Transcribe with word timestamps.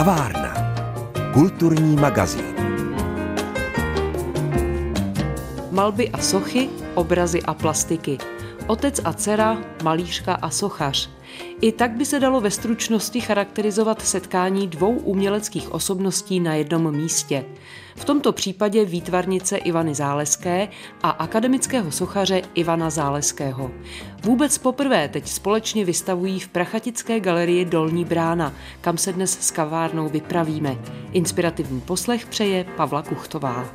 Kavárna. 0.00 0.54
Kulturní 1.32 1.96
magazín. 1.96 2.54
Malby 5.70 6.08
a 6.08 6.18
sochy, 6.18 6.68
obrazy 6.94 7.42
a 7.42 7.54
plastiky. 7.54 8.18
Otec 8.70 9.00
a 9.04 9.12
dcera, 9.12 9.58
malířka 9.82 10.34
a 10.34 10.50
sochař. 10.50 11.10
I 11.60 11.72
tak 11.72 11.90
by 11.90 12.04
se 12.04 12.20
dalo 12.20 12.40
ve 12.40 12.50
stručnosti 12.50 13.20
charakterizovat 13.20 14.02
setkání 14.02 14.68
dvou 14.68 14.92
uměleckých 14.92 15.72
osobností 15.72 16.40
na 16.40 16.54
jednom 16.54 16.96
místě. 16.96 17.44
V 17.96 18.04
tomto 18.04 18.32
případě 18.32 18.84
výtvarnice 18.84 19.56
Ivany 19.56 19.94
Záleské 19.94 20.68
a 21.02 21.10
akademického 21.10 21.90
sochaře 21.90 22.42
Ivana 22.54 22.90
Záleského. 22.90 23.70
Vůbec 24.24 24.58
poprvé 24.58 25.08
teď 25.08 25.28
společně 25.28 25.84
vystavují 25.84 26.40
v 26.40 26.48
Prachatické 26.48 27.20
galerii 27.20 27.64
Dolní 27.64 28.04
brána, 28.04 28.52
kam 28.80 28.98
se 28.98 29.12
dnes 29.12 29.38
s 29.40 29.50
kavárnou 29.50 30.08
vypravíme. 30.08 30.78
Inspirativní 31.12 31.80
poslech 31.80 32.26
přeje 32.26 32.64
Pavla 32.76 33.02
Kuchtová. 33.02 33.66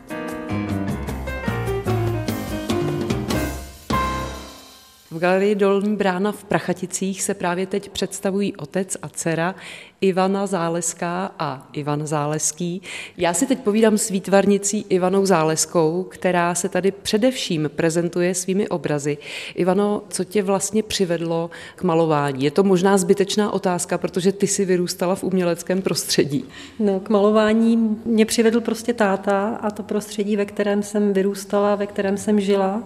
V 5.16 5.20
galerii 5.20 5.56
Dolní 5.56 5.96
brána 5.96 6.32
v 6.32 6.44
Prachaticích 6.44 7.22
se 7.22 7.34
právě 7.34 7.68
teď 7.68 7.90
představují 7.90 8.56
otec 8.56 8.98
a 9.02 9.10
dcera 9.10 9.56
Ivana 10.06 10.48
Záleská 10.48 11.32
a 11.40 11.68
Ivan 11.74 12.08
Záleský. 12.08 12.82
Já 13.18 13.34
si 13.34 13.46
teď 13.46 13.60
povídám 13.60 13.98
s 13.98 14.10
výtvarnicí 14.10 14.86
Ivanou 14.90 15.26
Záleskou, 15.26 16.06
která 16.10 16.56
se 16.56 16.70
tady 16.70 16.92
především 16.92 17.70
prezentuje 17.76 18.36
svými 18.36 18.68
obrazy. 18.68 19.18
Ivano, 19.56 20.02
co 20.10 20.24
tě 20.24 20.44
vlastně 20.44 20.84
přivedlo 20.84 21.50
k 21.76 21.84
malování? 21.84 22.44
Je 22.44 22.52
to 22.52 22.64
možná 22.64 22.98
zbytečná 22.98 23.52
otázka, 23.52 23.98
protože 23.98 24.32
ty 24.32 24.48
si 24.48 24.66
vyrůstala 24.66 25.16
v 25.16 25.24
uměleckém 25.24 25.82
prostředí. 25.82 26.46
No, 26.80 27.00
k 27.00 27.10
malování 27.10 27.98
mě 28.06 28.26
přivedl 28.26 28.62
prostě 28.62 28.94
táta 28.94 29.60
a 29.62 29.72
to 29.72 29.84
prostředí, 29.84 30.38
ve 30.38 30.46
kterém 30.46 30.84
jsem 30.84 31.14
vyrůstala, 31.14 31.76
ve 31.76 31.88
kterém 31.88 32.18
jsem 32.18 32.40
žila. 32.40 32.84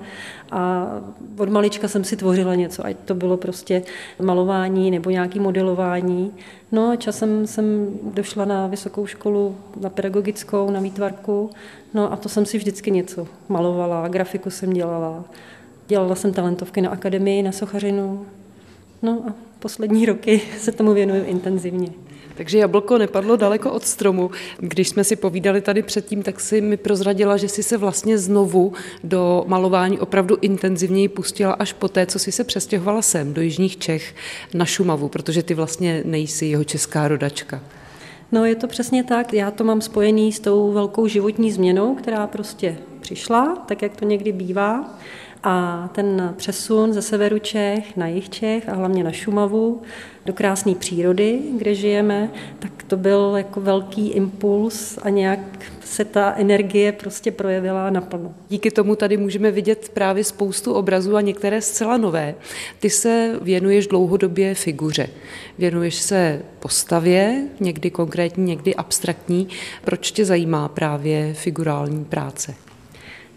A 0.51 0.87
od 1.37 1.49
malička 1.49 1.87
jsem 1.87 2.03
si 2.03 2.17
tvořila 2.17 2.55
něco, 2.55 2.85
ať 2.85 2.97
to 3.05 3.15
bylo 3.15 3.37
prostě 3.37 3.83
malování 4.21 4.91
nebo 4.91 5.09
nějaký 5.09 5.39
modelování. 5.39 6.33
No 6.71 6.89
a 6.89 6.95
časem 7.11 7.47
jsem 7.47 7.87
došla 8.13 8.45
na 8.45 8.67
vysokou 8.67 9.05
školu, 9.05 9.57
na 9.81 9.89
pedagogickou, 9.89 10.69
na 10.69 10.79
výtvarku, 10.79 11.49
no 11.93 12.13
a 12.13 12.15
to 12.15 12.29
jsem 12.29 12.45
si 12.45 12.57
vždycky 12.57 12.91
něco 12.91 13.27
malovala, 13.49 14.07
grafiku 14.07 14.49
jsem 14.49 14.73
dělala, 14.73 15.23
dělala 15.87 16.15
jsem 16.15 16.33
talentovky 16.33 16.81
na 16.81 16.89
akademii, 16.89 17.43
na 17.43 17.51
sochařinu, 17.51 18.25
no 19.01 19.23
a 19.27 19.33
poslední 19.59 20.05
roky 20.05 20.41
se 20.59 20.71
tomu 20.71 20.93
věnuju 20.93 21.23
intenzivně. 21.25 21.89
Takže 22.39 22.57
jablko 22.57 22.97
nepadlo 22.97 23.35
daleko 23.35 23.71
od 23.71 23.85
stromu. 23.85 24.31
Když 24.57 24.89
jsme 24.89 25.03
si 25.03 25.15
povídali 25.15 25.61
tady 25.61 25.83
předtím, 25.83 26.23
tak 26.23 26.39
si 26.39 26.61
mi 26.61 26.77
prozradila, 26.77 27.37
že 27.37 27.49
si 27.49 27.63
se 27.63 27.77
vlastně 27.77 28.17
znovu 28.17 28.73
do 29.03 29.43
malování 29.47 29.99
opravdu 29.99 30.37
intenzivněji 30.41 31.07
pustila 31.07 31.53
až 31.53 31.73
po 31.73 31.87
té, 31.87 32.05
co 32.05 32.19
si 32.19 32.31
se 32.31 32.43
přestěhovala 32.43 33.01
sem 33.01 33.33
do 33.33 33.41
Jižních 33.41 33.77
Čech 33.77 34.15
na 34.53 34.65
Šumavu, 34.65 35.09
protože 35.09 35.43
ty 35.43 35.53
vlastně 35.53 36.01
nejsi 36.05 36.45
jeho 36.45 36.63
česká 36.63 37.07
rodačka. 37.07 37.61
No 38.31 38.45
je 38.45 38.55
to 38.55 38.67
přesně 38.67 39.03
tak. 39.03 39.33
Já 39.33 39.51
to 39.51 39.63
mám 39.63 39.81
spojený 39.81 40.31
s 40.31 40.39
tou 40.39 40.71
velkou 40.71 41.07
životní 41.07 41.51
změnou, 41.51 41.95
která 41.95 42.27
prostě 42.27 42.77
přišla, 43.09 43.55
tak 43.65 43.81
jak 43.81 43.95
to 43.97 44.05
někdy 44.05 44.31
bývá. 44.31 44.97
A 45.43 45.89
ten 45.95 46.33
přesun 46.37 46.93
ze 46.93 47.01
severu 47.01 47.39
Čech 47.39 47.97
na 47.97 48.07
jih 48.07 48.29
Čech 48.29 48.69
a 48.69 48.73
hlavně 48.73 49.03
na 49.03 49.11
Šumavu 49.11 49.81
do 50.25 50.33
krásné 50.33 50.75
přírody, 50.75 51.39
kde 51.57 51.75
žijeme, 51.75 52.29
tak 52.59 52.83
to 52.87 52.97
byl 52.97 53.33
jako 53.37 53.61
velký 53.61 54.09
impuls 54.09 54.99
a 55.01 55.09
nějak 55.09 55.39
se 55.83 56.05
ta 56.05 56.33
energie 56.37 56.91
prostě 56.91 57.31
projevila 57.31 57.89
naplno. 57.89 58.33
Díky 58.49 58.71
tomu 58.71 58.95
tady 58.95 59.17
můžeme 59.17 59.51
vidět 59.51 59.91
právě 59.93 60.23
spoustu 60.23 60.73
obrazů 60.73 61.15
a 61.15 61.21
některé 61.21 61.61
zcela 61.61 61.97
nové. 61.97 62.35
Ty 62.79 62.89
se 62.89 63.39
věnuješ 63.41 63.87
dlouhodobě 63.87 64.55
figuře. 64.55 65.07
Věnuješ 65.57 65.95
se 65.95 66.41
postavě, 66.59 67.47
někdy 67.59 67.91
konkrétní, 67.91 68.45
někdy 68.45 68.75
abstraktní. 68.75 69.47
Proč 69.85 70.11
tě 70.11 70.25
zajímá 70.25 70.67
právě 70.67 71.33
figurální 71.33 72.05
práce? 72.05 72.68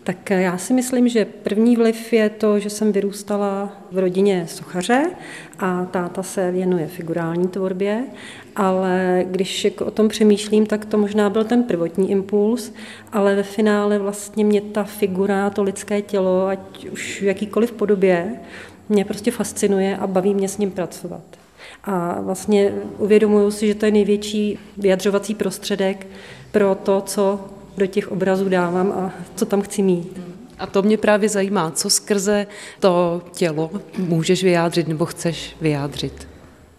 Tak 0.04 0.30
já 0.30 0.58
si 0.58 0.74
myslím, 0.74 1.08
že 1.08 1.24
první 1.24 1.76
vliv 1.76 2.12
je 2.12 2.30
to, 2.30 2.58
že 2.58 2.70
jsem 2.70 2.92
vyrůstala 2.92 3.72
v 3.92 3.98
rodině 3.98 4.46
sochaře 4.48 5.10
a 5.58 5.84
táta 5.84 6.22
se 6.22 6.50
věnuje 6.50 6.86
figurální 6.86 7.48
tvorbě, 7.48 8.04
ale 8.56 9.24
když 9.30 9.66
o 9.84 9.90
tom 9.90 10.08
přemýšlím, 10.08 10.66
tak 10.66 10.84
to 10.84 10.98
možná 10.98 11.30
byl 11.30 11.44
ten 11.44 11.62
prvotní 11.62 12.10
impuls, 12.10 12.72
ale 13.12 13.34
ve 13.34 13.42
finále 13.42 13.98
vlastně 13.98 14.44
mě 14.44 14.60
ta 14.60 14.84
figura, 14.84 15.50
to 15.50 15.62
lidské 15.62 16.02
tělo, 16.02 16.46
ať 16.46 16.86
už 16.86 17.20
v 17.22 17.24
jakýkoliv 17.24 17.72
podobě, 17.72 18.34
mě 18.88 19.04
prostě 19.04 19.30
fascinuje 19.30 19.96
a 19.96 20.06
baví 20.06 20.34
mě 20.34 20.48
s 20.48 20.58
ním 20.58 20.70
pracovat. 20.70 21.22
A 21.84 22.20
vlastně 22.20 22.72
uvědomuju 22.98 23.50
si, 23.50 23.66
že 23.66 23.74
to 23.74 23.86
je 23.86 23.92
největší 23.92 24.58
vyjadřovací 24.76 25.34
prostředek 25.34 26.06
pro 26.52 26.74
to, 26.74 27.00
co 27.00 27.40
do 27.76 27.86
těch 27.86 28.12
obrazů 28.12 28.48
dávám 28.48 28.92
a 28.92 29.12
co 29.34 29.46
tam 29.46 29.62
chci 29.62 29.82
mít. 29.82 30.20
A 30.58 30.66
to 30.66 30.82
mě 30.82 30.98
právě 30.98 31.28
zajímá, 31.28 31.70
co 31.70 31.90
skrze 31.90 32.46
to 32.80 33.22
tělo 33.32 33.70
můžeš 33.98 34.44
vyjádřit 34.44 34.88
nebo 34.88 35.06
chceš 35.06 35.56
vyjádřit. 35.60 36.28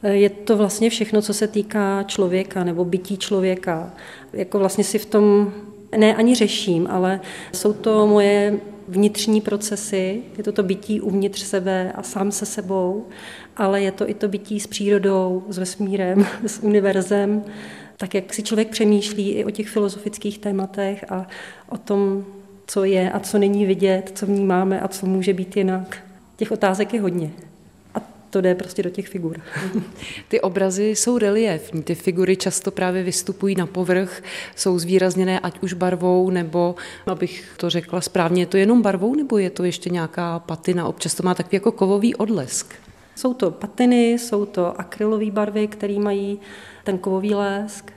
Je 0.04 0.30
to 0.30 0.58
vlastně 0.58 0.90
všechno, 0.90 1.22
co 1.22 1.34
se 1.34 1.48
týká 1.48 2.04
člověka 2.04 2.64
nebo 2.64 2.86
bytí 2.86 3.18
člověka. 3.18 3.94
Jako 4.34 4.60
vlastně 4.60 4.84
si 4.84 5.00
v 5.00 5.06
tom 5.06 5.54
ne 5.98 6.16
ani 6.16 6.36
řeším, 6.36 6.88
ale 6.92 7.20
jsou 7.54 7.74
to 7.74 8.08
moje 8.08 8.60
vnitřní 8.88 9.42
procesy, 9.42 10.22
je 10.38 10.44
to 10.44 10.52
to 10.52 10.64
bytí 10.64 11.02
uvnitř 11.02 11.42
sebe 11.42 11.92
a 11.96 12.04
sám 12.04 12.32
se 12.32 12.46
sebou, 12.46 13.06
ale 13.58 13.82
je 13.82 13.92
to 13.92 14.10
i 14.10 14.14
to 14.14 14.28
bytí 14.28 14.60
s 14.60 14.68
přírodou, 14.68 15.44
s 15.50 15.58
vesmírem, 15.58 16.26
s 16.46 16.64
univerzem, 16.64 17.44
tak 17.98 18.14
jak 18.14 18.34
si 18.34 18.44
člověk 18.44 18.70
přemýšlí 18.70 19.32
i 19.32 19.46
o 19.46 19.50
těch 19.50 19.70
filozofických 19.70 20.40
tématech 20.40 21.06
a 21.12 21.28
o 21.70 21.78
tom, 21.78 22.26
co 22.68 22.84
je 22.84 23.12
a 23.12 23.20
co 23.20 23.38
není 23.38 23.66
vidět, 23.66 24.12
co 24.16 24.26
vnímáme 24.26 24.82
a 24.82 24.88
co 24.88 25.06
může 25.06 25.34
být 25.34 25.58
jinak. 25.58 25.98
Těch 26.36 26.52
otázek 26.52 26.94
je 26.94 27.02
hodně. 27.02 27.32
A 27.96 28.02
to 28.30 28.42
jde 28.42 28.56
prostě 28.56 28.84
do 28.84 28.90
těch 28.90 29.08
figur. 29.08 29.38
Ty 30.28 30.42
obrazy 30.42 30.90
jsou 30.90 31.18
reliefní, 31.18 31.84
ty 31.84 31.96
figury 31.96 32.38
často 32.38 32.72
právě 32.72 33.04
vystupují 33.04 33.56
na 33.56 33.66
povrch, 33.66 34.24
jsou 34.56 34.80
zvýrazněné 34.80 35.40
ať 35.40 35.60
už 35.60 35.74
barvou, 35.74 36.30
nebo, 36.30 36.76
abych 37.06 37.54
to 37.58 37.70
řekla 37.70 38.02
správně, 38.02 38.42
je 38.42 38.46
to 38.46 38.58
jenom 38.58 38.82
barvou, 38.82 39.16
nebo 39.16 39.38
je 39.38 39.50
to 39.50 39.64
ještě 39.64 39.90
nějaká 39.90 40.40
patina? 40.40 40.88
Občas 40.88 41.16
to 41.16 41.24
má 41.24 41.36
takový 41.36 41.56
jako 41.56 41.72
kovový 41.72 42.16
odlesk. 42.16 42.76
Jsou 43.16 43.34
to 43.34 43.52
patiny, 43.52 44.12
jsou 44.12 44.46
to 44.46 44.80
akrylové 44.80 45.32
barvy, 45.32 45.68
které 45.68 46.00
mají 46.00 46.40
ten 46.84 46.98
kovový 46.98 47.36
lesk 47.36 47.92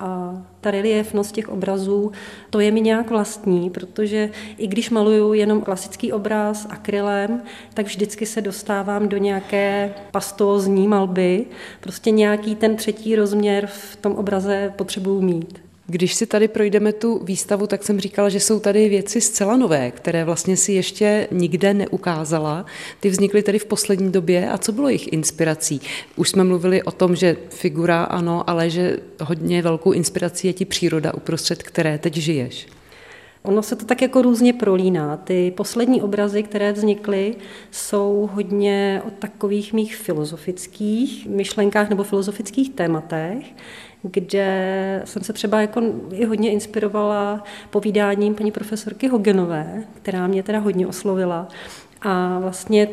a 0.00 0.42
ta 0.60 0.70
reliefnost 0.70 1.34
těch 1.34 1.48
obrazů, 1.48 2.12
to 2.50 2.60
je 2.60 2.70
mi 2.70 2.80
nějak 2.80 3.10
vlastní, 3.10 3.70
protože 3.70 4.30
i 4.56 4.66
když 4.66 4.90
maluju 4.90 5.32
jenom 5.32 5.60
klasický 5.60 6.12
obraz 6.12 6.66
akrylem, 6.70 7.42
tak 7.74 7.86
vždycky 7.86 8.26
se 8.26 8.40
dostávám 8.40 9.08
do 9.08 9.16
nějaké 9.16 9.94
pastózní 10.10 10.88
malby. 10.88 11.46
Prostě 11.80 12.10
nějaký 12.10 12.54
ten 12.54 12.76
třetí 12.76 13.16
rozměr 13.16 13.66
v 13.66 13.96
tom 13.96 14.12
obraze 14.12 14.72
potřebuju 14.76 15.20
mít. 15.20 15.69
Když 15.90 16.14
si 16.14 16.26
tady 16.26 16.48
projdeme 16.48 16.92
tu 16.92 17.24
výstavu, 17.24 17.66
tak 17.66 17.82
jsem 17.82 18.00
říkala, 18.00 18.28
že 18.28 18.40
jsou 18.40 18.60
tady 18.60 18.88
věci 18.88 19.20
zcela 19.20 19.56
nové, 19.56 19.90
které 19.90 20.24
vlastně 20.24 20.56
si 20.56 20.72
ještě 20.72 21.28
nikde 21.30 21.74
neukázala. 21.74 22.66
Ty 23.00 23.10
vznikly 23.10 23.42
tady 23.42 23.58
v 23.58 23.66
poslední 23.66 24.12
době 24.12 24.50
a 24.50 24.58
co 24.58 24.72
bylo 24.72 24.88
jejich 24.88 25.12
inspirací? 25.12 25.80
Už 26.16 26.30
jsme 26.30 26.44
mluvili 26.44 26.82
o 26.82 26.90
tom, 26.90 27.16
že 27.16 27.36
figura 27.48 28.04
ano, 28.04 28.50
ale 28.50 28.70
že 28.70 28.98
hodně 29.20 29.62
velkou 29.62 29.92
inspirací 29.92 30.46
je 30.46 30.52
ti 30.52 30.64
příroda, 30.64 31.14
uprostřed 31.14 31.62
které 31.62 31.98
teď 31.98 32.14
žiješ. 32.14 32.66
Ono 33.42 33.62
se 33.62 33.76
to 33.76 33.84
tak 33.84 34.02
jako 34.02 34.22
různě 34.22 34.52
prolíná. 34.52 35.16
Ty 35.16 35.52
poslední 35.56 36.02
obrazy, 36.02 36.42
které 36.42 36.72
vznikly, 36.72 37.34
jsou 37.70 38.30
hodně 38.32 39.02
o 39.06 39.10
takových 39.10 39.72
mých 39.72 39.96
filozofických 39.96 41.26
myšlenkách 41.26 41.88
nebo 41.88 42.04
filozofických 42.04 42.70
tématech, 42.70 43.44
kde 44.02 45.02
jsem 45.04 45.22
se 45.22 45.32
třeba 45.32 45.60
jako 45.60 45.82
i 46.12 46.24
hodně 46.24 46.50
inspirovala 46.50 47.44
povídáním 47.70 48.34
paní 48.34 48.52
profesorky 48.52 49.08
Hogenové, 49.08 49.84
která 50.02 50.26
mě 50.26 50.42
teda 50.42 50.58
hodně 50.58 50.86
oslovila. 50.86 51.48
A 52.02 52.38
vlastně 52.38 52.88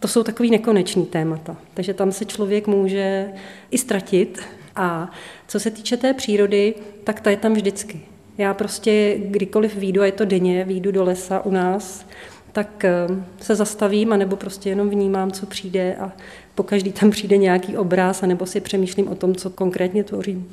to 0.00 0.08
jsou 0.08 0.22
takový 0.22 0.50
nekonečný 0.50 1.06
témata, 1.06 1.56
takže 1.74 1.94
tam 1.94 2.12
se 2.12 2.24
člověk 2.24 2.66
může 2.66 3.28
i 3.70 3.78
ztratit. 3.78 4.42
A 4.76 5.10
co 5.48 5.60
se 5.60 5.70
týče 5.70 5.96
té 5.96 6.14
přírody, 6.14 6.74
tak 7.04 7.20
ta 7.20 7.30
je 7.30 7.36
tam 7.36 7.54
vždycky. 7.54 8.00
Já 8.38 8.54
prostě 8.54 9.18
kdykoliv 9.18 9.76
výjdu, 9.76 10.02
a 10.02 10.06
je 10.06 10.12
to 10.12 10.24
denně, 10.24 10.64
výjdu 10.64 10.92
do 10.92 11.04
lesa 11.04 11.44
u 11.44 11.50
nás, 11.50 12.06
tak 12.52 12.84
eh, 12.84 13.06
se 13.40 13.54
zastavím, 13.54 14.12
anebo 14.12 14.36
prostě 14.36 14.68
jenom 14.68 14.90
vnímám, 14.90 15.32
co 15.32 15.46
přijde 15.46 15.96
a 15.96 16.12
po 16.54 16.62
každý 16.62 16.92
tam 16.92 17.10
přijde 17.10 17.36
nějaký 17.36 17.76
obraz, 17.76 18.22
nebo 18.22 18.46
si 18.46 18.60
přemýšlím 18.60 19.08
o 19.08 19.14
tom, 19.14 19.34
co 19.34 19.50
konkrétně 19.50 20.04
tvořím. 20.04 20.52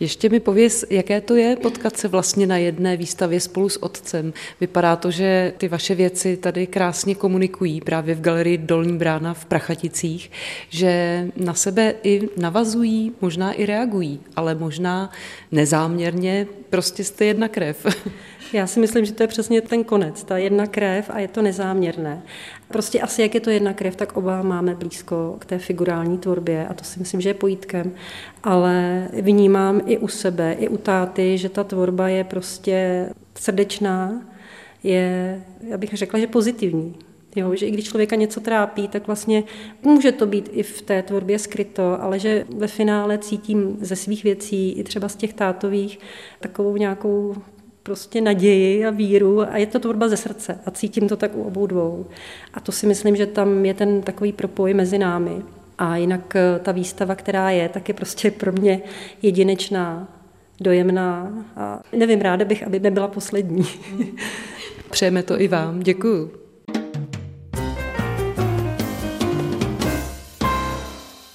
Ještě 0.00 0.28
mi 0.28 0.40
pověz, 0.40 0.84
jaké 0.90 1.20
to 1.20 1.36
je 1.36 1.56
potkat 1.56 1.96
se 1.96 2.08
vlastně 2.08 2.46
na 2.46 2.56
jedné 2.56 2.96
výstavě 2.96 3.40
spolu 3.40 3.68
s 3.68 3.82
otcem. 3.82 4.32
Vypadá 4.60 4.96
to, 4.96 5.10
že 5.10 5.52
ty 5.58 5.68
vaše 5.68 5.94
věci 5.94 6.36
tady 6.36 6.66
krásně 6.66 7.14
komunikují 7.14 7.80
právě 7.80 8.14
v 8.14 8.20
galerii 8.20 8.58
Dolní 8.58 8.98
brána 8.98 9.34
v 9.34 9.44
Prachaticích, 9.44 10.30
že 10.68 11.26
na 11.36 11.54
sebe 11.54 11.94
i 12.02 12.28
navazují, 12.36 13.12
možná 13.20 13.52
i 13.52 13.66
reagují, 13.66 14.20
ale 14.36 14.54
možná 14.54 15.10
nezáměrně, 15.52 16.46
prostě 16.70 17.04
jste 17.04 17.24
jedna 17.24 17.48
krev. 17.48 17.86
Já 18.52 18.66
si 18.66 18.80
myslím, 18.80 19.04
že 19.04 19.12
to 19.12 19.22
je 19.22 19.26
přesně 19.26 19.60
ten 19.60 19.84
konec, 19.84 20.24
ta 20.24 20.38
jedna 20.38 20.66
krev 20.66 21.10
a 21.10 21.18
je 21.18 21.28
to 21.28 21.42
nezáměrné. 21.42 22.22
Prostě 22.68 23.00
asi 23.00 23.22
jak 23.22 23.34
je 23.34 23.40
to 23.40 23.50
jedna 23.50 23.72
krev, 23.72 23.96
tak 23.96 24.16
oba 24.16 24.42
máme 24.42 24.74
blízko 24.74 25.36
k 25.38 25.44
té 25.44 25.58
figurální 25.58 26.18
tvorbě 26.18 26.66
a 26.66 26.74
to 26.74 26.84
si 26.84 26.98
myslím, 26.98 27.20
že 27.20 27.28
je 27.28 27.34
pojítkem. 27.34 27.92
Ale 28.42 29.08
vnímám 29.12 29.80
i 29.86 29.98
u 29.98 30.08
sebe, 30.08 30.52
i 30.52 30.68
u 30.68 30.76
táty, 30.76 31.38
že 31.38 31.48
ta 31.48 31.64
tvorba 31.64 32.08
je 32.08 32.24
prostě 32.24 33.08
srdečná, 33.34 34.22
je, 34.82 35.42
já 35.68 35.78
bych 35.78 35.94
řekla, 35.94 36.18
že 36.18 36.26
pozitivní. 36.26 36.94
Jo, 37.36 37.54
že 37.54 37.66
i 37.66 37.70
když 37.70 37.84
člověka 37.84 38.16
něco 38.16 38.40
trápí, 38.40 38.88
tak 38.88 39.06
vlastně 39.06 39.44
může 39.82 40.12
to 40.12 40.26
být 40.26 40.50
i 40.52 40.62
v 40.62 40.82
té 40.82 41.02
tvorbě 41.02 41.38
skryto, 41.38 42.02
ale 42.02 42.18
že 42.18 42.44
ve 42.56 42.66
finále 42.66 43.18
cítím 43.18 43.76
ze 43.80 43.96
svých 43.96 44.24
věcí, 44.24 44.72
i 44.72 44.84
třeba 44.84 45.08
z 45.08 45.16
těch 45.16 45.32
tátových, 45.32 45.98
takovou 46.40 46.76
nějakou 46.76 47.34
prostě 47.86 48.20
naději 48.20 48.86
a 48.86 48.90
víru 48.90 49.40
a 49.40 49.56
je 49.56 49.66
to 49.66 49.78
tvorba 49.78 50.08
ze 50.08 50.16
srdce 50.16 50.58
a 50.66 50.70
cítím 50.70 51.08
to 51.08 51.16
tak 51.16 51.36
u 51.36 51.42
obou 51.42 51.66
dvou. 51.66 52.06
A 52.54 52.60
to 52.60 52.72
si 52.72 52.86
myslím, 52.86 53.16
že 53.16 53.26
tam 53.26 53.64
je 53.64 53.74
ten 53.74 54.02
takový 54.02 54.32
propoj 54.32 54.74
mezi 54.74 54.98
námi. 54.98 55.42
A 55.78 55.96
jinak 55.96 56.36
eh, 56.36 56.58
ta 56.62 56.72
výstava, 56.72 57.14
která 57.14 57.50
je, 57.50 57.68
tak 57.68 57.88
je 57.88 57.94
prostě 57.94 58.30
pro 58.30 58.52
mě 58.52 58.80
jedinečná, 59.22 60.08
dojemná 60.60 61.32
a 61.56 61.80
nevím, 61.92 62.20
ráda 62.20 62.44
bych, 62.44 62.66
aby 62.66 62.80
nebyla 62.80 63.08
poslední. 63.08 63.66
Přejeme 64.90 65.22
to 65.22 65.40
i 65.40 65.48
vám. 65.48 65.80
Děkuju. 65.80 66.45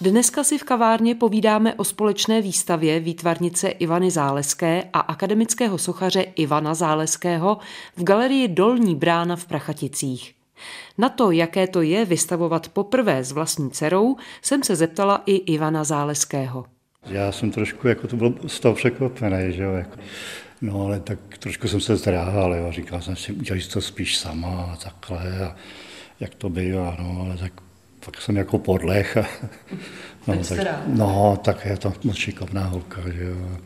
Dneska 0.02 0.44
si 0.44 0.58
v 0.58 0.64
kavárně 0.64 1.16
povídáme 1.16 1.74
o 1.74 1.84
společné 1.84 2.42
výstavě 2.42 3.00
výtvarnice 3.00 3.70
Ivany 3.70 4.12
Záleské 4.12 4.84
a 4.94 5.00
akademického 5.00 5.78
sochaře 5.78 6.22
Ivana 6.22 6.74
Záleského 6.74 7.58
v 7.98 8.04
galerii 8.04 8.48
Dolní 8.48 8.96
brána 8.96 9.36
v 9.36 9.46
Prachaticích. 9.46 10.36
Na 10.98 11.10
to, 11.10 11.32
jaké 11.32 11.68
to 11.68 11.82
je 11.82 12.06
vystavovat 12.06 12.68
poprvé 12.70 13.24
s 13.24 13.32
vlastní 13.32 13.72
dcerou, 13.72 14.16
jsem 14.42 14.64
se 14.64 14.76
zeptala 14.76 15.24
i 15.26 15.36
Ivana 15.36 15.84
Záleského. 15.84 16.66
Já 17.06 17.32
jsem 17.32 17.52
trošku 17.52 17.88
jako 17.88 18.08
to 18.08 18.16
byl 18.16 18.36
z 18.48 18.60
toho 18.60 18.76
překvapený, 18.76 19.54
že 19.54 19.64
jo, 19.64 19.72
jako, 19.72 19.98
no 20.62 20.86
ale 20.86 21.00
tak 21.00 21.20
trošku 21.40 21.68
jsem 21.68 21.82
se 21.82 21.96
zdráhal, 21.96 22.56
jo, 22.56 22.72
říkal 22.72 23.02
jsem 23.02 23.16
si, 23.16 23.34
udělej 23.34 23.62
to 23.62 23.82
spíš 23.82 24.18
sama 24.18 24.64
a 24.74 24.76
takhle 24.76 25.46
a 25.46 25.56
jak 26.20 26.36
to 26.36 26.50
bývá, 26.50 26.98
no, 27.00 27.22
ale 27.26 27.38
tak 27.38 27.54
pak 28.06 28.22
jsem 28.22 28.38
jako 28.38 28.58
podlech. 28.58 29.18
A, 29.18 29.26
no, 30.28 30.44
tak, 30.44 30.68
no, 30.88 31.40
tak 31.44 31.66
je 31.66 31.78
to 31.78 31.94
moc 32.04 32.16
šikovná 32.16 32.64
holka, 32.64 33.02
že 33.14 33.24
jo. 33.24 33.60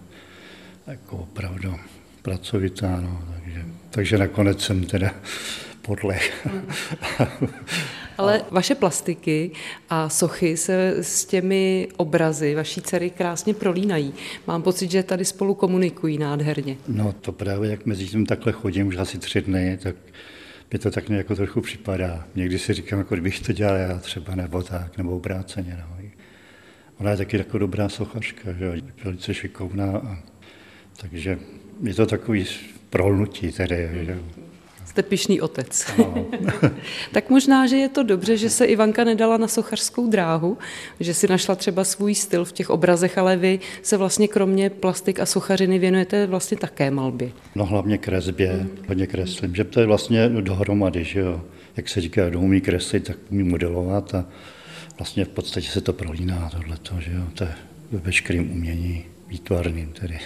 Jako 0.88 1.18
opravdu 1.18 1.76
pracovitá, 2.22 3.02
no, 3.02 3.22
takže, 3.34 3.66
takže 3.90 4.18
nakonec 4.18 4.62
jsem 4.62 4.84
teda 4.84 5.12
podlech. 5.82 6.48
Ale 8.18 8.42
vaše 8.52 8.76
plastiky 8.76 9.52
a 9.90 10.10
sochy 10.10 10.58
se 10.58 10.96
s 11.02 11.26
těmi 11.26 11.88
obrazy 11.98 12.56
vaší 12.56 12.82
dcery 12.82 13.10
krásně 13.10 13.54
prolínají. 13.54 14.14
Mám 14.48 14.62
pocit, 14.62 14.92
že 14.92 15.04
tady 15.04 15.26
spolu 15.26 15.54
komunikují 15.54 16.18
nádherně. 16.18 16.78
No 16.88 17.14
to 17.22 17.32
právě, 17.32 17.72
jak 17.72 17.86
mezi 17.86 18.06
tím 18.06 18.26
takhle 18.26 18.52
chodím 18.52 18.88
už 18.88 18.98
asi 18.98 19.18
tři 19.18 19.42
dny, 19.42 19.80
tak 19.84 19.96
mě 20.72 20.80
to 20.80 20.92
tak 20.92 21.10
jako 21.10 21.36
trochu 21.36 21.62
připadá. 21.62 22.28
Někdy 22.36 22.60
si 22.60 22.74
říkám, 22.74 23.00
jako 23.00 23.16
kdybych 23.16 23.40
to 23.40 23.54
dělal 23.54 23.76
já 23.76 23.98
třeba, 24.00 24.36
nebo 24.36 24.64
tak, 24.64 24.98
nebo 24.98 25.16
obráceně. 25.16 25.78
No. 25.80 25.96
Ona 26.98 27.12
je 27.12 27.18
taky 27.18 27.38
jako 27.38 27.58
dobrá 27.58 27.90
sochařka, 27.90 28.54
že? 28.54 28.82
velice 29.04 29.34
šikovná. 29.34 29.98
A, 29.98 30.20
takže 30.98 31.40
je 31.84 31.94
to 31.94 32.06
takový 32.06 32.46
prolnutí 32.90 33.52
tedy. 33.52 33.90
Že? 34.06 34.20
Jste 34.96 35.04
pišný 35.04 35.42
otec. 35.42 35.86
No. 35.98 36.26
tak 37.12 37.30
možná, 37.30 37.68
že 37.68 37.78
je 37.78 37.90
to 37.90 38.04
dobře, 38.04 38.38
že 38.38 38.50
se 38.50 38.66
Ivanka 38.66 39.04
nedala 39.04 39.38
na 39.38 39.48
sochařskou 39.48 40.08
dráhu, 40.08 40.58
že 41.00 41.14
si 41.14 41.28
našla 41.28 41.56
třeba 41.56 41.84
svůj 41.84 42.16
styl 42.16 42.46
v 42.46 42.52
těch 42.52 42.70
obrazech, 42.70 43.18
ale 43.18 43.38
vy 43.38 43.60
se 43.82 43.98
vlastně 43.98 44.28
kromě 44.28 44.70
plastik 44.70 45.20
a 45.20 45.26
sochařiny 45.26 45.80
věnujete 45.80 46.28
vlastně 46.28 46.58
také 46.58 46.92
malbě. 46.92 47.32
No 47.56 47.66
hlavně 47.66 47.98
kresbě, 47.98 48.52
hmm. 48.52 48.70
hodně 48.88 49.08
kreslím, 49.08 49.56
že 49.56 49.64
to 49.64 49.80
je 49.80 49.86
vlastně 49.86 50.30
dohromady, 50.30 51.04
že 51.04 51.20
jo. 51.20 51.42
Jak 51.78 51.90
se 51.90 52.02
říká, 52.02 52.30
kdo 52.30 52.40
umí 52.40 52.62
kreslit, 52.62 53.08
tak 53.08 53.18
umí 53.32 53.44
modelovat 53.44 54.16
a 54.16 54.26
vlastně 54.98 55.26
v 55.26 55.30
podstatě 55.30 55.68
se 55.68 55.82
to 55.82 55.94
prolíná 55.94 56.50
tohleto, 56.50 56.96
že 57.00 57.12
jo. 57.12 57.24
To 57.34 57.44
je 57.44 57.56
ve 57.92 58.00
veškerým 58.00 58.52
umění 58.52 59.06
výtvarným 59.28 59.94
tedy. 60.00 60.20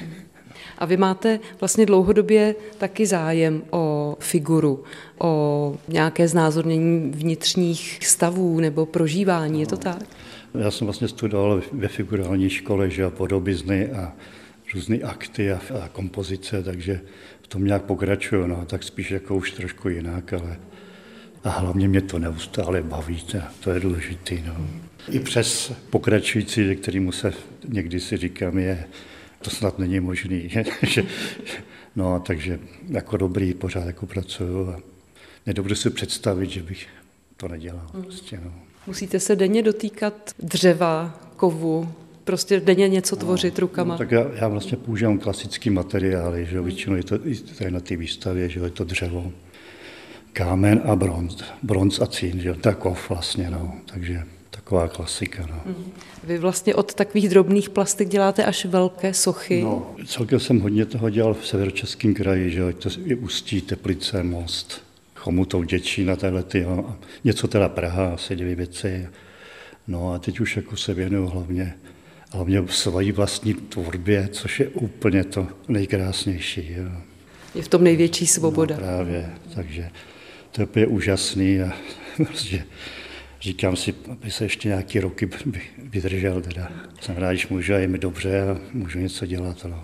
A 0.77 0.85
vy 0.85 0.97
máte 0.97 1.39
vlastně 1.59 1.85
dlouhodobě 1.85 2.55
taky 2.77 3.05
zájem 3.05 3.61
o 3.69 4.15
figuru, 4.19 4.83
o 5.17 5.75
nějaké 5.87 6.27
znázornění 6.27 7.11
vnitřních 7.15 7.99
stavů 8.01 8.59
nebo 8.59 8.85
prožívání, 8.85 9.59
je 9.59 9.67
to 9.67 9.77
tak? 9.77 10.03
Já 10.59 10.71
jsem 10.71 10.87
vlastně 10.87 11.07
studoval 11.07 11.61
ve 11.71 11.87
figurální 11.87 12.49
škole, 12.49 12.89
že 12.89 13.05
a 13.05 13.09
podobizny 13.09 13.91
a 13.91 14.13
různé 14.73 14.97
akty 14.97 15.51
a, 15.51 15.59
a 15.83 15.87
kompozice, 15.87 16.63
takže 16.63 17.01
v 17.41 17.47
tom 17.47 17.65
nějak 17.65 17.81
pokračuju, 17.81 18.47
no, 18.47 18.65
tak 18.65 18.83
spíš 18.83 19.11
jako 19.11 19.35
už 19.35 19.51
trošku 19.51 19.89
jinak, 19.89 20.33
ale 20.33 20.57
a 21.43 21.49
hlavně 21.49 21.87
mě 21.87 22.01
to 22.01 22.19
neustále 22.19 22.81
baví, 22.81 23.21
to, 23.21 23.37
to 23.59 23.71
je 23.71 23.79
důležité. 23.79 24.35
No. 24.47 24.67
I 25.11 25.19
přes 25.19 25.73
pokračující, 25.89 26.75
kterýmu 26.75 27.11
se 27.11 27.33
někdy 27.67 27.99
si 27.99 28.17
říkám, 28.17 28.57
je 28.57 28.85
to 29.41 29.49
snad 29.49 29.79
není 29.79 29.99
možný. 29.99 30.49
no, 31.95 32.19
takže 32.19 32.59
jako 32.87 33.17
dobrý 33.17 33.53
pořád 33.53 33.85
jako 33.85 34.05
pracuju 34.05 34.69
a 34.69 34.79
nedovedu 35.45 35.75
si 35.75 35.89
představit, 35.89 36.49
že 36.49 36.63
bych 36.63 36.87
to 37.37 37.47
nedělal. 37.47 37.87
Mm. 37.93 38.03
Prostě, 38.03 38.39
no. 38.43 38.53
Musíte 38.87 39.19
se 39.19 39.35
denně 39.35 39.63
dotýkat 39.63 40.31
dřeva, 40.39 41.19
kovu, 41.35 41.93
prostě 42.23 42.59
denně 42.59 42.87
něco 42.87 43.15
no, 43.15 43.19
tvořit 43.19 43.57
no, 43.57 43.61
rukama. 43.61 43.93
No, 43.93 43.97
tak 43.97 44.11
já, 44.11 44.25
já 44.33 44.47
vlastně 44.47 44.77
používám 44.77 45.19
klasický 45.19 45.69
materiály, 45.69 46.45
že 46.45 46.61
většinou 46.61 46.95
je 46.95 47.03
to 47.03 47.17
tady 47.57 47.71
na 47.71 47.79
té 47.79 47.95
výstavě, 47.95 48.49
že 48.49 48.59
je 48.59 48.69
to 48.69 48.83
dřevo, 48.83 49.31
kámen 50.33 50.81
a 50.85 50.95
bronz, 50.95 51.43
bronz 51.63 52.01
a 52.01 52.07
cín, 52.07 52.39
že 52.39 52.53
to 52.53 52.69
je 52.69 52.75
kov 52.75 53.09
vlastně, 53.09 53.49
no, 53.49 53.73
takže 53.85 54.23
taková 54.69 54.87
klasika. 54.87 55.45
No. 55.49 55.61
Mhm. 55.65 55.91
Vy 56.23 56.37
vlastně 56.37 56.75
od 56.75 56.93
takových 56.93 57.29
drobných 57.29 57.69
plastik 57.69 58.09
děláte 58.09 58.45
až 58.45 58.65
velké 58.65 59.13
sochy. 59.13 59.61
No, 59.61 59.95
celkem 60.05 60.39
jsem 60.39 60.59
hodně 60.59 60.85
toho 60.85 61.09
dělal 61.09 61.33
v 61.33 61.47
severočeském 61.47 62.13
kraji, 62.13 62.51
že 62.51 62.73
to 62.73 62.89
je 63.05 63.15
Ústí, 63.15 63.61
Teplice, 63.61 64.23
Most, 64.23 64.81
Chomutov, 65.15 65.65
Děčín 65.65 66.11
a 66.11 66.15
téhle 66.15 66.43
ty, 66.43 66.65
a 66.65 66.95
něco 67.23 67.47
teda 67.47 67.69
Praha, 67.69 68.13
asi 68.13 68.35
dvě 68.35 68.55
věci. 68.55 69.09
No 69.87 70.13
a 70.13 70.19
teď 70.19 70.39
už 70.39 70.55
jako 70.55 70.77
se 70.77 70.93
věnuju 70.93 71.27
hlavně, 71.27 71.73
hlavně 72.31 72.67
svojí 72.67 73.11
vlastní 73.11 73.53
tvorbě, 73.53 74.29
což 74.31 74.59
je 74.59 74.67
úplně 74.67 75.23
to 75.23 75.47
nejkrásnější. 75.67 76.73
Jo. 76.77 76.91
Je 77.55 77.61
v 77.61 77.67
tom 77.67 77.83
největší 77.83 78.27
svoboda. 78.27 78.75
No, 78.75 78.81
právě, 78.81 79.29
takže 79.55 79.89
to 80.51 80.79
je 80.79 80.87
úžasný 80.87 81.61
a 81.61 81.73
prostě 82.17 82.63
říkám 83.41 83.75
si, 83.75 83.93
aby 84.09 84.31
se 84.31 84.45
ještě 84.45 84.67
nějaký 84.67 84.99
roky 84.99 85.29
vydržel. 85.77 86.41
Teda. 86.41 86.71
Jsem 87.01 87.17
rád, 87.17 87.31
když 87.31 87.47
můžu 87.47 87.73
a 87.73 87.77
je 87.77 87.87
mi 87.87 87.97
dobře 87.97 88.41
a 88.41 88.57
můžu 88.73 88.99
něco 88.99 89.25
dělat. 89.25 89.65
No. 89.69 89.81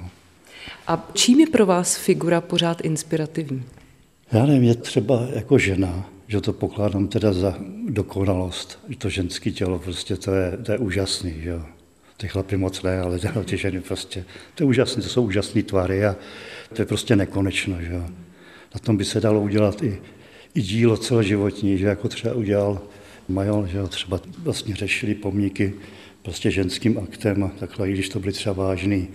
A 0.87 1.09
čím 1.13 1.39
je 1.39 1.47
pro 1.47 1.65
vás 1.65 1.97
figura 1.97 2.41
pořád 2.41 2.81
inspirativní? 2.81 3.63
Já 4.31 4.45
nevím, 4.45 4.63
je 4.63 4.75
třeba 4.75 5.27
jako 5.33 5.57
žena, 5.57 6.09
že 6.27 6.41
to 6.41 6.53
pokládám 6.53 7.07
teda 7.07 7.33
za 7.33 7.57
dokonalost. 7.89 8.79
Že 8.89 8.97
to 8.97 9.09
ženské 9.09 9.51
tělo, 9.51 9.79
prostě 9.79 10.15
to 10.15 10.33
je, 10.33 10.57
to 10.57 10.71
je 10.71 10.77
úžasný. 10.77 11.33
Že 11.41 11.49
jo. 11.49 11.61
Ty 12.17 12.27
chlapy 12.27 12.57
moc 12.57 12.81
ne, 12.81 12.99
ale 13.01 13.19
ty 13.45 13.57
ženy 13.57 13.81
prostě, 13.81 14.25
to 14.55 14.63
je 14.63 14.67
úžasný, 14.67 15.03
to 15.03 15.09
jsou 15.09 15.23
úžasné 15.23 15.63
tvary 15.63 16.05
a 16.05 16.15
to 16.73 16.81
je 16.81 16.85
prostě 16.85 17.15
nekonečno. 17.15 17.81
Že 17.81 17.93
jo. 17.93 18.09
Na 18.73 18.79
tom 18.79 18.97
by 18.97 19.05
se 19.05 19.21
dalo 19.21 19.41
udělat 19.41 19.83
i, 19.83 20.01
i 20.55 20.61
dílo 20.61 20.97
celoživotní, 20.97 21.77
že 21.77 21.85
jako 21.85 22.07
třeba 22.07 22.33
udělal 22.33 22.81
Major, 23.27 23.67
že 23.67 23.77
jo, 23.77 23.87
třeba 23.87 24.19
vlastně 24.37 24.75
řešili 24.75 25.15
pomníky 25.15 25.73
prostě 26.21 26.51
ženským 26.51 26.97
aktem 26.97 27.43
a 27.43 27.51
takhle, 27.59 27.89
i 27.89 27.93
když 27.93 28.09
to 28.09 28.19
byly 28.19 28.31
třeba 28.31 28.63
vážný, 28.63 29.07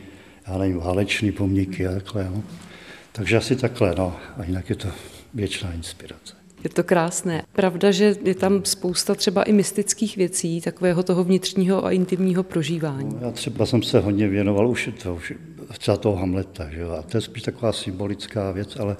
já 0.48 0.58
nevím, 0.58 0.76
válečný 0.76 1.32
pomníky 1.32 1.86
a 1.86 1.92
takhle, 1.92 2.24
jo. 2.24 2.42
Takže 3.12 3.36
asi 3.36 3.56
takhle, 3.56 3.94
no. 3.98 4.16
A 4.36 4.44
jinak 4.44 4.70
je 4.70 4.76
to 4.76 4.88
věčná 5.34 5.72
inspirace. 5.72 6.34
Je 6.64 6.70
to 6.70 6.84
krásné. 6.84 7.42
Pravda, 7.52 7.90
že 7.90 8.16
je 8.24 8.34
tam 8.34 8.64
spousta 8.64 9.14
třeba 9.14 9.42
i 9.42 9.52
mystických 9.52 10.16
věcí, 10.16 10.60
takového 10.60 11.02
toho 11.02 11.24
vnitřního 11.24 11.84
a 11.84 11.90
intimního 11.90 12.42
prožívání. 12.42 13.14
No, 13.14 13.26
já 13.26 13.30
třeba 13.30 13.66
jsem 13.66 13.82
se 13.82 14.00
hodně 14.00 14.28
věnoval 14.28 14.68
už, 14.68 14.90
to, 15.02 15.14
už 15.14 15.32
třeba 15.78 15.96
toho 15.96 16.16
Hamleta, 16.16 16.70
že? 16.70 16.84
a 16.84 17.02
to 17.02 17.16
je 17.16 17.20
spíš 17.20 17.42
taková 17.42 17.72
symbolická 17.72 18.50
věc, 18.50 18.76
ale 18.76 18.96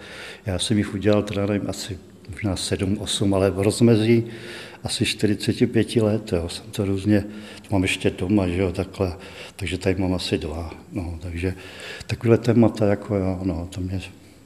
já 0.47 0.59
jsem 0.59 0.79
jich 0.79 0.95
udělal 0.95 1.23
teda 1.23 1.47
nevím, 1.47 1.71
asi 1.71 1.99
možná 2.31 2.57
7, 2.57 2.99
8, 2.99 3.35
ale 3.35 3.51
v 3.51 3.61
rozmezí 3.61 4.25
asi 4.85 5.05
45 5.05 5.97
let, 5.97 6.33
jo. 6.33 6.49
jsem 6.49 6.71
to 6.71 6.85
různě, 6.85 7.25
to 7.63 7.69
mám 7.71 7.83
ještě 7.83 8.11
doma, 8.11 8.49
že 8.49 8.61
jo, 8.61 8.73
takhle, 8.73 9.17
takže 9.57 9.79
tady 9.79 9.95
mám 10.01 10.15
asi 10.15 10.39
dva, 10.39 10.75
no, 10.93 11.19
takže 11.23 11.55
takové 12.07 12.39
témata, 12.39 12.87
jako 12.87 13.17
jo, 13.17 13.41
no, 13.43 13.69
to 13.75 13.81
mě 13.81 14.01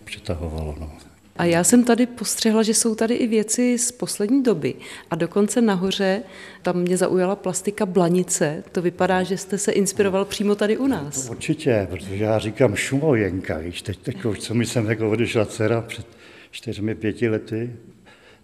přitahovalo, 0.05 0.77
no. 0.81 0.93
A 1.37 1.45
já 1.45 1.65
jsem 1.65 1.85
tady 1.85 2.07
postřehla, 2.07 2.63
že 2.63 2.75
jsou 2.75 2.95
tady 2.95 3.15
i 3.15 3.27
věci 3.27 3.79
z 3.79 3.93
poslední 3.93 4.43
doby. 4.43 4.75
A 5.11 5.17
dokonce 5.17 5.61
nahoře 5.61 6.23
tam 6.63 6.77
mě 6.77 6.97
zaujala 6.97 7.37
plastika 7.37 7.87
Blanice. 7.87 8.65
To 8.73 8.83
vypadá, 8.83 9.23
že 9.23 9.37
jste 9.37 9.59
se 9.59 9.73
inspiroval 9.73 10.25
přímo 10.25 10.55
tady 10.55 10.77
u 10.77 10.87
nás. 10.87 11.29
Určitě, 11.31 11.87
protože 11.91 12.25
já 12.25 12.39
říkám 12.39 12.77
šumojenka, 12.77 13.59
víš, 13.59 13.83
teď, 13.83 13.99
teď 13.99 14.17
co 14.39 14.55
mi 14.55 14.67
jsem 14.67 14.87
jako 14.87 15.11
odešla 15.11 15.47
dcera 15.47 15.81
před 15.81 16.07
čtyřmi, 16.51 16.95
pěti 16.95 17.29
lety, 17.29 17.71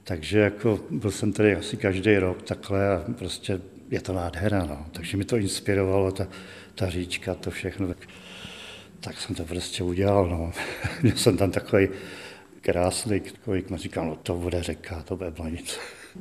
takže 0.04 0.38
jako 0.38 0.80
byl 0.90 1.10
jsem 1.10 1.32
tady 1.32 1.56
asi 1.56 1.76
každý 1.76 2.16
rok 2.16 2.42
takhle 2.42 2.88
a 2.96 3.04
prostě 3.18 3.60
je 3.90 4.00
to 4.00 4.12
nádhera, 4.12 4.64
no. 4.64 4.86
Takže 4.92 5.16
mi 5.16 5.24
to 5.24 5.36
inspirovalo, 5.36 6.12
ta, 6.12 6.28
ta 6.74 6.90
říčka, 6.90 7.34
to 7.34 7.50
všechno, 7.50 7.88
tak, 7.88 8.08
tak 9.00 9.20
jsem 9.20 9.34
to 9.34 9.44
prostě 9.44 9.82
udělal, 9.82 10.28
no. 10.28 10.52
Měl 11.02 11.16
jsem 11.16 11.36
tam 11.36 11.50
takový 11.50 11.88
krásný, 12.60 13.20
takový, 13.20 13.64
říkal, 13.74 14.06
no 14.06 14.16
to 14.16 14.34
bude 14.34 14.62
řeka, 14.62 15.02
to 15.02 15.16
bude 15.16 15.30
blanice. 15.30 15.80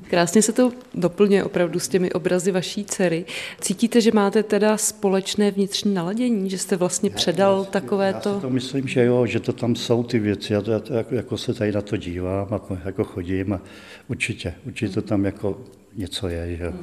Krásně 0.09 0.41
se 0.41 0.51
to 0.51 0.71
doplňuje 0.93 1.43
opravdu 1.43 1.79
s 1.79 1.87
těmi 1.87 2.11
obrazy 2.11 2.51
vaší 2.51 2.85
dcery. 2.85 3.25
Cítíte, 3.61 4.01
že 4.01 4.11
máte 4.11 4.43
teda 4.43 4.77
společné 4.77 5.51
vnitřní 5.51 5.93
naladění, 5.93 6.49
že 6.49 6.57
jste 6.57 6.75
vlastně 6.75 7.09
předal 7.09 7.59
já, 7.59 7.71
takové 7.71 8.07
já 8.07 8.19
to? 8.19 8.29
Já 8.29 8.39
to 8.39 8.49
myslím, 8.49 8.87
že 8.87 9.05
jo, 9.05 9.25
že 9.25 9.39
to 9.39 9.53
tam 9.53 9.75
jsou 9.75 10.03
ty 10.03 10.19
věci. 10.19 10.53
Já 10.53 10.61
to, 10.61 10.71
já 10.71 10.79
to 10.79 10.93
jako, 10.93 11.15
jako 11.15 11.37
se 11.37 11.53
tady 11.53 11.71
na 11.71 11.81
to 11.81 11.97
dívám 11.97 12.53
a 12.53 12.61
jako 12.85 13.03
chodím 13.03 13.53
a 13.53 13.61
určitě, 14.07 14.53
určitě 14.65 14.93
to 14.93 15.01
tam 15.01 15.25
jako 15.25 15.61
něco 15.95 16.27
je, 16.27 16.57
že 16.57 16.63
jo. 16.63 16.73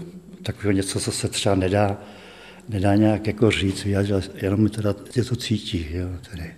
Takového 0.43 0.73
něco, 0.73 1.01
co 1.01 1.13
se 1.13 1.29
třeba 1.29 1.55
nedá, 1.55 2.01
nedá 2.69 2.95
nějak 2.95 3.27
jako 3.27 3.51
říct, 3.51 3.87
jenom 4.35 4.61
mi 4.61 4.71
teda 4.71 4.95
je 5.17 5.25
to 5.25 5.37
cítí, 5.37 5.87
jo, 5.91 6.09
tedy. 6.31 6.55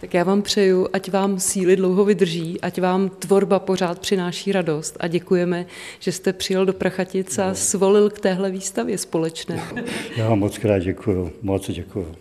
Tak 0.00 0.14
já 0.14 0.24
vám 0.24 0.42
přeju, 0.42 0.88
ať 0.92 1.10
vám 1.10 1.40
síly 1.40 1.76
dlouho 1.76 2.04
vydrží, 2.04 2.60
ať 2.60 2.80
vám 2.80 3.08
tvorba 3.08 3.58
pořád 3.58 3.98
přináší 3.98 4.52
radost 4.52 4.96
a 5.00 5.06
děkujeme, 5.06 5.66
že 5.98 6.12
jste 6.12 6.32
přijel 6.32 6.66
do 6.66 6.72
Prachatic 6.72 7.38
a 7.38 7.54
svolil 7.54 8.10
k 8.10 8.20
téhle 8.20 8.50
výstavě 8.50 8.98
společné. 8.98 9.62
Já 10.16 10.28
vám 10.28 10.38
moc 10.38 10.58
krát 10.58 10.78
děkuju, 10.78 11.32
moc 11.42 11.70
děkuju. 11.70 12.14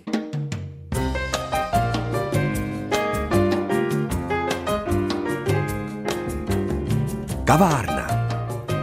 Kavárna. 7.45 8.07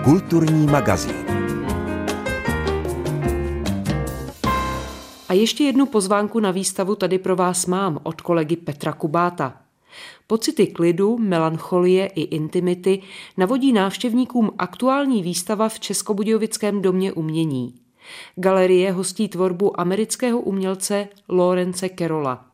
Kulturní 0.04 0.66
magazín. 0.66 1.25
A 5.28 5.32
ještě 5.32 5.64
jednu 5.64 5.86
pozvánku 5.86 6.40
na 6.40 6.50
výstavu 6.50 6.94
tady 6.94 7.18
pro 7.18 7.36
vás 7.36 7.66
mám 7.66 7.98
od 8.02 8.20
kolegy 8.20 8.56
Petra 8.56 8.92
Kubáta. 8.92 9.60
Pocity 10.26 10.66
klidu, 10.66 11.18
melancholie 11.18 12.06
i 12.06 12.20
intimity 12.20 13.02
navodí 13.36 13.72
návštěvníkům 13.72 14.50
aktuální 14.58 15.22
výstava 15.22 15.68
v 15.68 15.80
Českobudějovickém 15.80 16.82
domě 16.82 17.12
umění. 17.12 17.74
Galerie 18.36 18.92
hostí 18.92 19.28
tvorbu 19.28 19.80
amerického 19.80 20.40
umělce 20.40 21.08
Lorence 21.28 21.88
Kerola. 21.88 22.46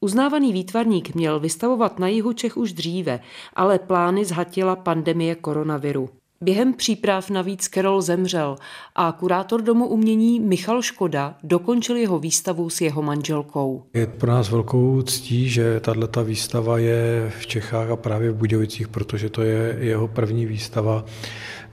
Uznávaný 0.00 0.52
výtvarník 0.52 1.14
měl 1.14 1.40
vystavovat 1.40 1.98
na 1.98 2.08
jihu 2.08 2.32
Čech 2.32 2.56
už 2.56 2.72
dříve, 2.72 3.20
ale 3.54 3.78
plány 3.78 4.24
zhatila 4.24 4.76
pandemie 4.76 5.34
koronaviru. 5.34 6.08
Během 6.40 6.74
příprav 6.74 7.30
navíc 7.30 7.68
Kerol 7.68 8.02
zemřel 8.02 8.56
a 8.94 9.12
kurátor 9.12 9.62
Domu 9.62 9.86
umění 9.86 10.40
Michal 10.40 10.82
Škoda 10.82 11.34
dokončil 11.42 11.96
jeho 11.96 12.18
výstavu 12.18 12.70
s 12.70 12.80
jeho 12.80 13.02
manželkou. 13.02 13.84
Je 13.94 14.06
pro 14.06 14.30
nás 14.30 14.50
velkou 14.50 15.02
ctí, 15.02 15.48
že 15.48 15.80
tato 15.80 16.24
výstava 16.24 16.78
je 16.78 17.32
v 17.40 17.46
Čechách 17.46 17.90
a 17.90 17.96
právě 17.96 18.30
v 18.30 18.34
Budějovicích, 18.36 18.88
protože 18.88 19.30
to 19.30 19.42
je 19.42 19.76
jeho 19.80 20.08
první 20.08 20.46
výstava 20.46 21.04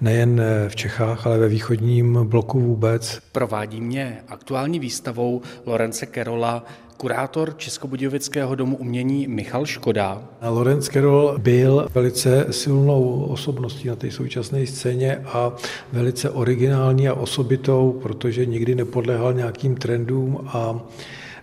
nejen 0.02 0.42
v 0.68 0.76
Čechách, 0.76 1.28
ale 1.28 1.38
ve 1.38 1.48
východním 1.48 2.20
bloku 2.24 2.60
vůbec. 2.60 3.20
Provádí 3.32 3.82
mě 3.82 4.24
aktuální 4.28 4.80
výstavou 4.80 5.42
Lorence 5.66 6.06
Kerola 6.06 6.64
kurátor 6.98 7.54
Českobudějovického 7.58 8.56
domu 8.56 8.78
umění 8.78 9.28
Michal 9.28 9.66
Škoda. 9.66 10.22
Lorenz 10.42 10.90
Kerol 10.90 11.36
byl 11.38 11.88
velice 11.94 12.46
silnou 12.52 13.24
osobností 13.24 13.88
na 13.88 13.96
té 13.96 14.12
současné 14.12 14.68
scéně 14.68 15.18
a 15.26 15.54
velice 15.92 16.30
originální 16.30 17.08
a 17.08 17.14
osobitou, 17.14 18.00
protože 18.04 18.46
nikdy 18.46 18.76
nepodléhal 18.76 19.34
nějakým 19.34 19.76
trendům 19.76 20.40
a 20.48 20.80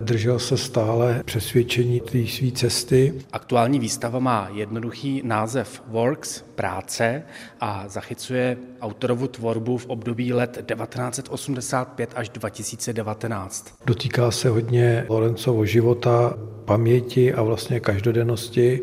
držel 0.01 0.39
se 0.39 0.57
stále 0.57 1.23
přesvědčení 1.25 2.01
té 2.01 2.27
své 2.27 2.51
cesty. 2.51 3.15
Aktuální 3.33 3.79
výstava 3.79 4.19
má 4.19 4.49
jednoduchý 4.55 5.23
název 5.25 5.83
Works, 5.89 6.45
práce 6.63 7.23
a 7.61 7.85
zachycuje 7.89 8.57
autorovu 8.81 9.27
tvorbu 9.27 9.77
v 9.77 9.87
období 9.87 10.33
let 10.33 10.65
1985 10.67 12.11
až 12.15 12.29
2019. 12.29 13.75
Dotýká 13.87 14.31
se 14.31 14.49
hodně 14.49 15.07
Lorencovo 15.09 15.67
života, 15.67 16.39
paměti 16.65 17.35
a 17.35 17.43
vlastně 17.43 17.81
každodennosti. 17.81 18.81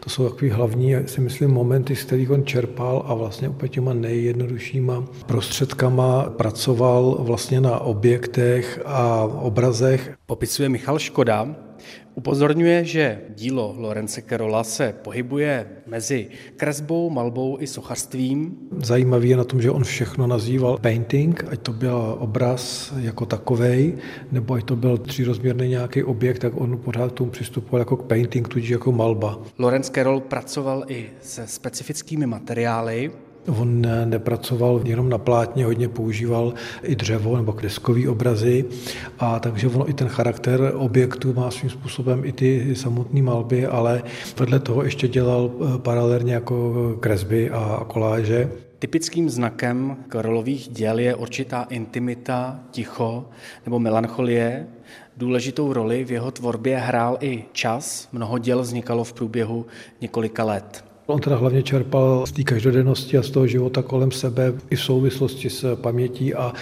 To 0.00 0.10
jsou 0.10 0.28
takové 0.28 0.52
hlavní, 0.52 0.94
si 1.06 1.20
myslím, 1.20 1.50
momenty, 1.50 1.96
z 1.96 2.04
kterých 2.04 2.30
on 2.30 2.44
čerpal 2.44 3.04
a 3.06 3.14
vlastně 3.14 3.48
úplně 3.48 3.68
těma 3.68 3.94
nejjednoduššíma 3.94 5.04
prostředkama 5.26 6.22
pracoval 6.22 7.16
vlastně 7.20 7.60
na 7.60 7.78
objektech 7.78 8.80
a 8.84 9.24
obrazech. 9.24 10.14
Popisuje 10.26 10.68
Michal 10.68 10.98
Škoda, 10.98 11.56
Upozorňuje, 12.14 12.84
že 12.84 13.20
dílo 13.34 13.74
Lorence 13.78 14.22
Kerola 14.22 14.64
se 14.64 14.94
pohybuje 15.02 15.66
mezi 15.86 16.28
kresbou, 16.56 17.10
malbou 17.10 17.56
i 17.60 17.66
sochařstvím. 17.66 18.56
Zajímavý 18.78 19.28
je 19.28 19.36
na 19.36 19.44
tom, 19.44 19.62
že 19.62 19.70
on 19.70 19.84
všechno 19.84 20.26
nazýval 20.26 20.78
painting, 20.78 21.44
ať 21.50 21.60
to 21.60 21.72
byl 21.72 22.16
obraz 22.18 22.92
jako 23.00 23.26
takovej, 23.26 23.94
nebo 24.32 24.54
ať 24.54 24.64
to 24.64 24.76
byl 24.76 24.98
třírozměrný 24.98 25.68
nějaký 25.68 26.02
objekt, 26.02 26.38
tak 26.38 26.52
on 26.56 26.78
pořád 26.78 27.12
k 27.12 27.14
tomu 27.14 27.30
přistupoval 27.30 27.80
jako 27.80 27.96
k 27.96 28.06
painting, 28.06 28.48
tudíž 28.48 28.70
jako 28.70 28.92
malba. 28.92 29.38
Lorenz 29.58 29.90
Kerol 29.90 30.20
pracoval 30.20 30.84
i 30.88 31.10
se 31.20 31.46
specifickými 31.46 32.26
materiály, 32.26 33.10
On 33.46 33.86
nepracoval 34.04 34.80
jenom 34.84 35.08
na 35.08 35.18
plátně, 35.18 35.64
hodně 35.64 35.88
používal 35.88 36.54
i 36.82 36.96
dřevo 36.96 37.36
nebo 37.36 37.52
kreskový 37.52 38.08
obrazy 38.08 38.64
a 39.18 39.38
takže 39.38 39.68
ono 39.68 39.90
i 39.90 39.92
ten 39.92 40.08
charakter 40.08 40.72
objektu 40.74 41.34
má 41.34 41.50
svým 41.50 41.70
způsobem 41.70 42.24
i 42.24 42.32
ty 42.32 42.76
samotné 42.76 43.22
malby, 43.22 43.66
ale 43.66 44.02
vedle 44.38 44.58
toho 44.60 44.82
ještě 44.82 45.08
dělal 45.08 45.50
eh, 45.50 45.78
paralelně 45.78 46.34
jako 46.34 46.96
kresby 47.00 47.50
a 47.50 47.84
koláže. 47.88 48.50
Typickým 48.78 49.30
znakem 49.30 49.96
Karolových 50.08 50.68
děl 50.68 50.98
je 50.98 51.14
určitá 51.14 51.62
intimita, 51.62 52.60
ticho 52.70 53.28
nebo 53.64 53.78
melancholie. 53.78 54.66
Důležitou 55.16 55.72
roli 55.72 56.04
v 56.04 56.10
jeho 56.10 56.30
tvorbě 56.30 56.78
hrál 56.78 57.16
i 57.20 57.44
čas. 57.52 58.08
Mnoho 58.12 58.38
děl 58.38 58.62
vznikalo 58.62 59.04
v 59.04 59.12
průběhu 59.12 59.66
několika 60.00 60.44
let. 60.44 60.83
On 61.06 61.20
teda 61.20 61.36
hlavně 61.36 61.62
čerpal 61.62 62.26
z 62.26 62.32
té 62.32 62.42
každodennosti 62.42 63.18
a 63.18 63.22
z 63.22 63.30
toho 63.30 63.46
života 63.46 63.82
kolem 63.82 64.10
sebe 64.10 64.52
i 64.70 64.76
v 64.76 64.80
souvislosti 64.80 65.50
s 65.50 65.76
pamětí 65.76 66.34
a 66.34 66.52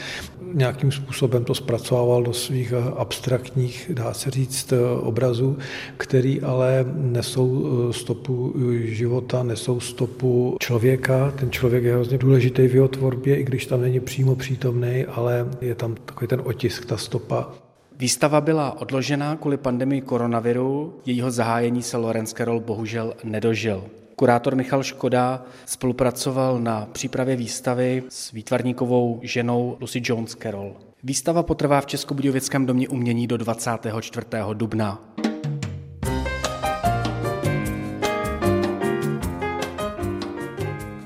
nějakým 0.54 0.92
způsobem 0.92 1.44
to 1.44 1.54
zpracovával 1.54 2.22
do 2.22 2.32
svých 2.32 2.72
abstraktních, 2.96 3.90
dá 3.94 4.14
se 4.14 4.30
říct, 4.30 4.72
obrazů, 5.00 5.58
který 5.96 6.40
ale 6.40 6.84
nesou 6.94 7.66
stopu 7.92 8.54
života, 8.82 9.42
nesou 9.42 9.80
stopu 9.80 10.56
člověka. 10.60 11.30
Ten 11.30 11.50
člověk 11.50 11.84
je 11.84 11.92
hrozně 11.92 12.18
důležitý 12.18 12.68
v 12.68 12.74
jeho 12.74 12.88
tvorbě, 12.88 13.36
i 13.36 13.44
když 13.44 13.66
tam 13.66 13.80
není 13.80 14.00
přímo 14.00 14.36
přítomný, 14.36 15.04
ale 15.04 15.48
je 15.60 15.74
tam 15.74 15.94
takový 15.94 16.28
ten 16.28 16.42
otisk, 16.44 16.84
ta 16.84 16.96
stopa. 16.96 17.50
Výstava 17.98 18.40
byla 18.40 18.80
odložena 18.80 19.36
kvůli 19.36 19.56
pandemii 19.56 20.00
koronaviru, 20.00 20.94
jejího 21.06 21.30
zahájení 21.30 21.82
se 21.82 21.96
Lorenz 21.96 22.32
Carroll 22.32 22.60
bohužel 22.60 23.14
nedožil. 23.24 23.84
Kurátor 24.16 24.56
Michal 24.56 24.82
Škoda 24.82 25.42
spolupracoval 25.66 26.58
na 26.58 26.88
přípravě 26.92 27.36
výstavy 27.36 28.02
s 28.08 28.32
výtvarníkovou 28.32 29.20
ženou 29.22 29.76
Lucy 29.80 30.00
Jones 30.04 30.36
Carroll. 30.42 30.76
Výstava 31.02 31.42
potrvá 31.42 31.80
v 31.80 31.86
Českobudějovickém 31.86 32.66
domě 32.66 32.88
umění 32.88 33.26
do 33.26 33.36
24. 33.36 34.26
dubna. 34.52 34.98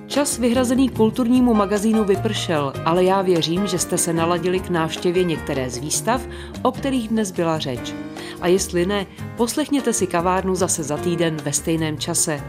Čas 0.07 0.39
vyhrazený 0.39 0.89
kulturnímu 0.89 1.55
magazínu 1.55 2.05
vypršel, 2.05 2.73
ale 2.85 3.05
já 3.05 3.23
věřím, 3.23 3.67
že 3.67 3.79
jste 3.79 3.99
se 3.99 4.13
naladili 4.13 4.61
k 4.61 4.71
návštěvě 4.71 5.25
některé 5.25 5.71
z 5.71 5.79
výstav, 5.79 6.23
o 6.63 6.73
kterých 6.73 7.09
dnes 7.09 7.31
byla 7.31 7.59
řeč. 7.59 7.95
A 8.41 8.49
jestli 8.49 8.87
ne, 8.87 9.07
poslechněte 9.37 9.93
si 9.93 10.07
kavárnu 10.07 10.55
zase 10.55 10.83
za 10.83 10.97
týden 10.97 11.37
ve 11.37 11.53
stejném 11.53 11.99
čase. 11.99 12.41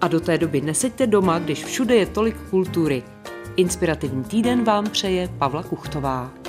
A 0.00 0.08
do 0.08 0.20
té 0.20 0.38
doby 0.38 0.60
neseďte 0.60 1.06
doma, 1.06 1.38
když 1.38 1.64
všude 1.64 1.94
je 1.94 2.06
tolik 2.06 2.36
kultury. 2.50 3.02
Inspirativní 3.56 4.24
týden 4.24 4.64
vám 4.64 4.90
přeje 4.90 5.28
Pavla 5.38 5.62
Kuchtová. 5.62 6.39